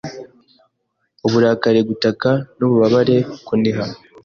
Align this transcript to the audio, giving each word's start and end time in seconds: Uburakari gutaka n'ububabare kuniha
Uburakari 1.25 1.79
gutaka 1.89 2.29
n'ububabare 2.57 3.17
kuniha 3.45 3.83